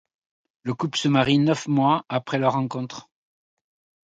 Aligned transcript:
Le 0.63 0.73
couple 0.73 0.97
se 0.97 1.07
marie 1.09 1.37
neuf 1.37 1.67
mois 1.67 2.05
après 2.09 2.39
leur 2.39 2.53
rencontre. 2.53 3.07